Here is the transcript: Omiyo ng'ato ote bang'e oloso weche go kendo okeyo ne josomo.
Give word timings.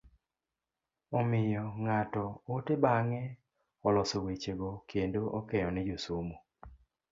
Omiyo 1.19 1.63
ng'ato 1.83 2.25
ote 2.53 2.73
bang'e 2.83 3.21
oloso 3.87 4.17
weche 4.25 4.53
go 4.59 4.71
kendo 4.89 5.21
okeyo 5.37 5.69
ne 5.71 5.81
josomo. 5.87 6.37